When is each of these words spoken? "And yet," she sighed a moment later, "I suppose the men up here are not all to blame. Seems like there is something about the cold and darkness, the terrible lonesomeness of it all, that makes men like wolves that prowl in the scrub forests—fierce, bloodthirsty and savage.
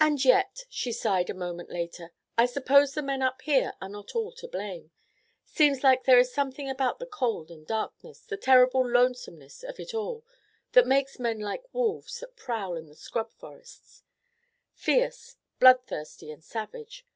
"And 0.00 0.24
yet," 0.24 0.62
she 0.68 0.90
sighed 0.90 1.30
a 1.30 1.34
moment 1.34 1.70
later, 1.70 2.12
"I 2.36 2.44
suppose 2.44 2.92
the 2.94 3.02
men 3.02 3.22
up 3.22 3.40
here 3.42 3.74
are 3.80 3.88
not 3.88 4.16
all 4.16 4.32
to 4.32 4.48
blame. 4.48 4.90
Seems 5.44 5.84
like 5.84 6.02
there 6.02 6.18
is 6.18 6.32
something 6.34 6.68
about 6.68 6.98
the 6.98 7.06
cold 7.06 7.52
and 7.52 7.64
darkness, 7.64 8.18
the 8.26 8.36
terrible 8.36 8.84
lonesomeness 8.84 9.62
of 9.62 9.78
it 9.78 9.94
all, 9.94 10.24
that 10.72 10.88
makes 10.88 11.20
men 11.20 11.38
like 11.38 11.72
wolves 11.72 12.18
that 12.18 12.34
prowl 12.34 12.74
in 12.74 12.86
the 12.88 12.96
scrub 12.96 13.30
forests—fierce, 13.30 15.36
bloodthirsty 15.60 16.32
and 16.32 16.42
savage. 16.42 17.06